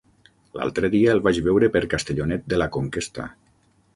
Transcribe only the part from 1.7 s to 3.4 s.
per Castellonet de la Conquesta.